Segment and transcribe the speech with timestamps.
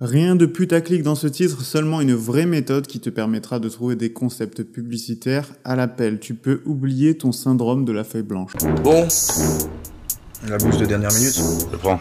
[0.00, 3.96] Rien de putaclic dans ce titre, seulement une vraie méthode qui te permettra de trouver
[3.96, 6.20] des concepts publicitaires à l'appel.
[6.20, 8.52] Tu peux oublier ton syndrome de la feuille blanche.
[8.82, 9.06] Bon,
[10.48, 11.38] la bouche de dernière minute,
[11.70, 12.00] je prends.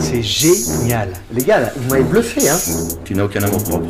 [0.00, 1.12] C'est génial.
[1.32, 2.58] Les gars, là, vous m'avez bluffé, hein
[3.04, 3.86] Tu n'as aucun amour propre.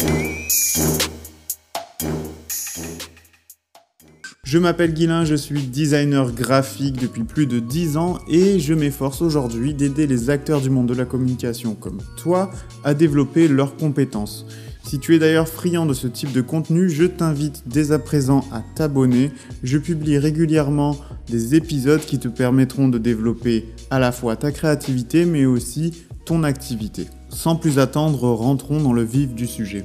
[4.50, 9.22] Je m'appelle Guilin, je suis designer graphique depuis plus de 10 ans et je m'efforce
[9.22, 12.50] aujourd'hui d'aider les acteurs du monde de la communication comme toi
[12.82, 14.46] à développer leurs compétences.
[14.82, 18.44] Si tu es d'ailleurs friand de ce type de contenu, je t'invite dès à présent
[18.50, 19.30] à t'abonner.
[19.62, 20.96] Je publie régulièrement
[21.28, 25.92] des épisodes qui te permettront de développer à la fois ta créativité mais aussi
[26.24, 27.06] ton activité.
[27.28, 29.84] Sans plus attendre, rentrons dans le vif du sujet.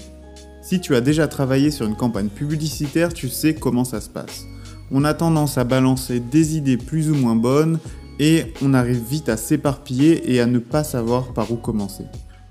[0.63, 4.47] Si tu as déjà travaillé sur une campagne publicitaire, tu sais comment ça se passe
[4.91, 7.79] on a tendance à balancer des idées plus ou moins bonnes
[8.19, 12.05] et on arrive vite à s'éparpiller et à ne pas savoir par où commencer.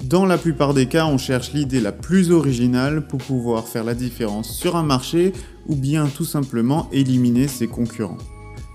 [0.05, 3.95] Dans la plupart des cas, on cherche l'idée la plus originale pour pouvoir faire la
[3.95, 5.33] différence sur un marché
[5.67, 8.19] ou bien tout simplement éliminer ses concurrents.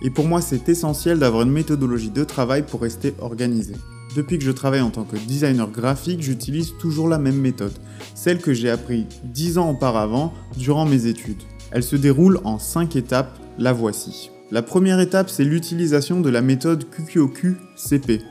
[0.02, 3.74] Et pour moi, c'est essentiel d'avoir une méthodologie de travail pour rester organisé.
[4.16, 7.78] Depuis que je travaille en tant que designer graphique, j'utilise toujours la même méthode,
[8.16, 11.44] celle que j'ai appris 10 ans auparavant durant mes études.
[11.72, 14.32] Elle se déroule en 5 étapes la voici.
[14.52, 18.22] La première étape, c'est l'utilisation de la méthode QQOQ-CP.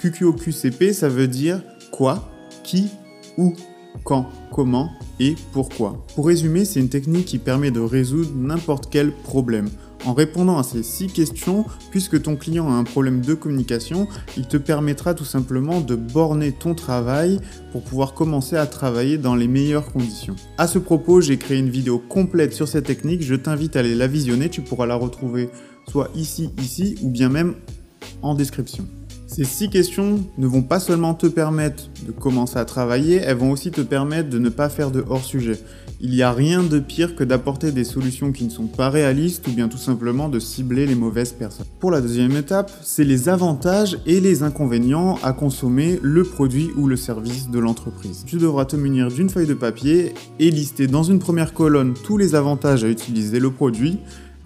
[0.00, 2.30] QQOQ-CP, ça veut dire quoi,
[2.62, 2.88] qui,
[3.36, 3.52] où,
[4.04, 6.02] quand, comment et pourquoi.
[6.14, 9.68] Pour résumer, c'est une technique qui permet de résoudre n'importe quel problème.
[10.06, 14.46] En répondant à ces six questions, puisque ton client a un problème de communication, il
[14.46, 17.40] te permettra tout simplement de borner ton travail
[17.72, 20.36] pour pouvoir commencer à travailler dans les meilleures conditions.
[20.58, 23.96] À ce propos, j'ai créé une vidéo complète sur cette technique, je t'invite à aller
[23.96, 25.50] la visionner, tu pourras la retrouver
[25.88, 27.54] soit ici, ici ou bien même
[28.22, 28.86] en description.
[29.26, 33.50] Ces six questions ne vont pas seulement te permettre de commencer à travailler, elles vont
[33.50, 35.58] aussi te permettre de ne pas faire de hors-sujet.
[36.00, 39.48] Il n'y a rien de pire que d'apporter des solutions qui ne sont pas réalistes
[39.48, 41.66] ou bien tout simplement de cibler les mauvaises personnes.
[41.80, 46.86] Pour la deuxième étape, c'est les avantages et les inconvénients à consommer le produit ou
[46.86, 48.24] le service de l'entreprise.
[48.26, 52.18] Tu devras te munir d'une feuille de papier et lister dans une première colonne tous
[52.18, 53.98] les avantages à utiliser le produit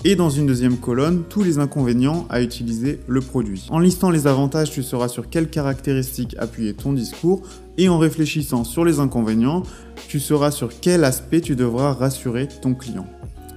[0.04, 3.66] et dans une deuxième colonne tous les inconvénients à utiliser le produit.
[3.70, 7.42] En listant les avantages, tu sauras sur quelles caractéristiques appuyer ton discours
[7.76, 9.62] et en réfléchissant sur les inconvénients,
[10.08, 13.06] tu sauras sur quel aspect tu devras rassurer ton client.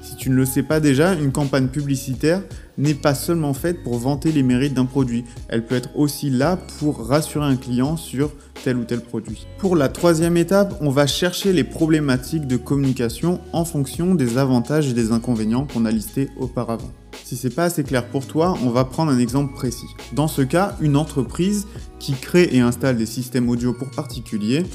[0.04, 2.42] Si tu ne le sais pas déjà, une campagne publicitaire
[2.78, 6.58] n'est pas seulement faite pour vanter les mérites d'un produit, elle peut être aussi là
[6.80, 8.32] pour rassurer un client sur
[8.64, 9.48] tel ou tel produit.
[9.60, 14.90] Pour la troisième étape, on va chercher les problématiques de communication en fonction des avantages
[14.90, 16.92] et des inconvénients qu'on a listés auparavant.
[17.24, 19.88] Si c'est pas assez clair pour toi, on va prendre un exemple précis.
[20.12, 21.66] Dans ce cas, une entreprise
[22.00, 24.66] qui crée et installe des systèmes audio pour particuliers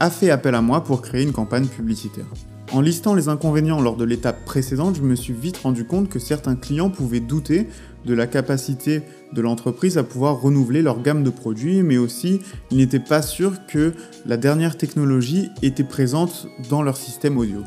[0.00, 2.26] a fait appel à moi pour créer une campagne publicitaire.
[2.70, 6.18] En listant les inconvénients lors de l'étape précédente, je me suis vite rendu compte que
[6.18, 7.66] certains clients pouvaient douter
[8.04, 9.00] de la capacité
[9.32, 12.40] de l'entreprise à pouvoir renouveler leur gamme de produits, mais aussi
[12.70, 13.94] ils n'étaient pas sûrs que
[14.26, 17.60] la dernière technologie était présente dans leur système audio.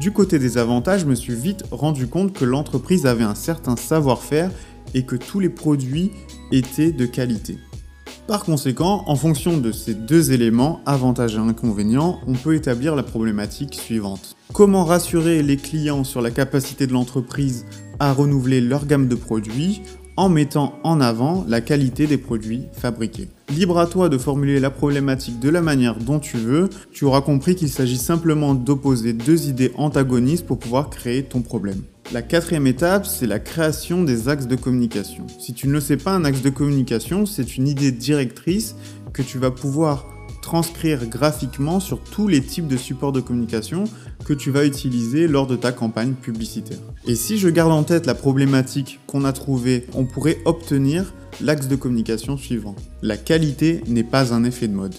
[0.00, 3.76] Du côté des avantages, je me suis vite rendu compte que l'entreprise avait un certain
[3.76, 4.50] savoir-faire
[4.94, 6.12] et que tous les produits
[6.52, 7.58] étaient de qualité.
[8.28, 13.02] Par conséquent, en fonction de ces deux éléments, avantages et inconvénients, on peut établir la
[13.02, 14.36] problématique suivante.
[14.52, 17.64] Comment rassurer les clients sur la capacité de l'entreprise
[17.98, 19.80] à renouveler leur gamme de produits
[20.18, 23.30] en mettant en avant la qualité des produits fabriqués?
[23.48, 27.22] Libre à toi de formuler la problématique de la manière dont tu veux, tu auras
[27.22, 31.80] compris qu'il s'agit simplement d'opposer deux idées antagonistes pour pouvoir créer ton problème.
[32.10, 35.26] La quatrième étape, c'est la création des axes de communication.
[35.38, 38.76] Si tu ne le sais pas, un axe de communication, c'est une idée directrice
[39.12, 40.06] que tu vas pouvoir
[40.40, 43.84] transcrire graphiquement sur tous les types de supports de communication
[44.24, 46.78] que tu vas utiliser lors de ta campagne publicitaire.
[47.06, 51.68] Et si je garde en tête la problématique qu'on a trouvée, on pourrait obtenir l'axe
[51.68, 52.74] de communication suivant.
[53.02, 54.94] La qualité n'est pas un effet de mode.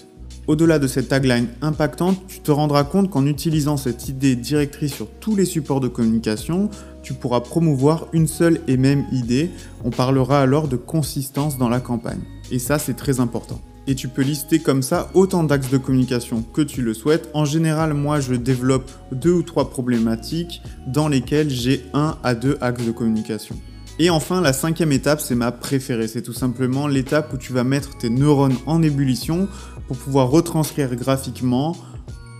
[0.46, 5.08] Au-delà de cette tagline impactante, tu te rendras compte qu'en utilisant cette idée directrice sur
[5.20, 6.70] tous les supports de communication,
[7.02, 9.50] tu pourras promouvoir une seule et même idée.
[9.84, 12.20] On parlera alors de consistance dans la campagne.
[12.50, 13.60] Et ça, c'est très important.
[13.86, 17.28] Et tu peux lister comme ça autant d'axes de communication que tu le souhaites.
[17.34, 22.58] En général, moi, je développe deux ou trois problématiques dans lesquelles j'ai un à deux
[22.60, 23.56] axes de communication.
[24.02, 26.08] Et enfin, la cinquième étape, c'est ma préférée.
[26.08, 29.46] C'est tout simplement l'étape où tu vas mettre tes neurones en ébullition
[29.88, 31.76] pour pouvoir retranscrire graphiquement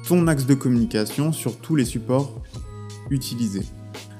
[0.08, 2.40] ton axe de communication sur tous les supports
[3.10, 3.66] utilisés.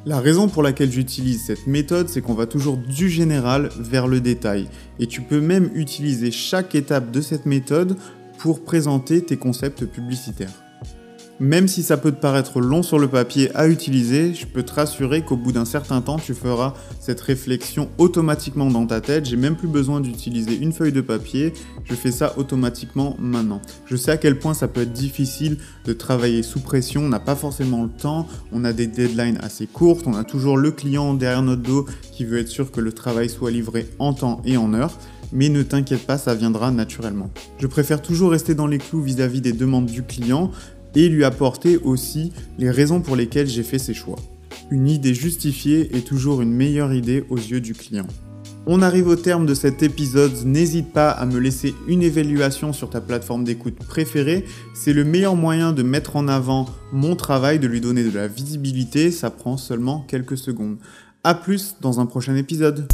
[0.05, 4.21] La raison pour laquelle j'utilise cette méthode, c'est qu'on va toujours du général vers le
[4.21, 4.69] détail.
[4.99, 7.97] Et tu peux même utiliser chaque étape de cette méthode
[8.37, 10.53] pour présenter tes concepts publicitaires.
[11.41, 14.75] Même si ça peut te paraître long sur le papier à utiliser, je peux te
[14.75, 19.25] rassurer qu'au bout d'un certain temps, tu feras cette réflexion automatiquement dans ta tête.
[19.25, 21.55] J'ai même plus besoin d'utiliser une feuille de papier,
[21.85, 23.63] je fais ça automatiquement maintenant.
[23.87, 25.57] Je sais à quel point ça peut être difficile
[25.87, 29.67] de travailler sous pression, on n'a pas forcément le temps, on a des deadlines assez
[29.67, 32.93] courtes, on a toujours le client derrière notre dos qui veut être sûr que le
[32.93, 34.93] travail soit livré en temps et en heure
[35.33, 37.31] mais ne t'inquiète pas, ça viendra naturellement.
[37.59, 40.51] Je préfère toujours rester dans les clous vis-à-vis -vis des demandes du client,
[40.95, 44.19] et lui apporter aussi les raisons pour lesquelles j'ai fait ces choix.
[44.71, 48.07] Une idée justifiée est toujours une meilleure idée aux yeux du client.
[48.67, 52.91] On arrive au terme de cet épisode, n'hésite pas à me laisser une évaluation sur
[52.91, 54.45] ta plateforme d'écoute préférée,
[54.75, 58.29] c'est le meilleur moyen de mettre en avant mon travail, de lui donner de la
[58.29, 60.77] visibilité, ça prend seulement quelques secondes.
[61.25, 62.87] A plus dans un prochain épisode.